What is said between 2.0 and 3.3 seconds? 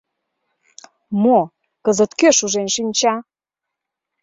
кӧ шужен шинча?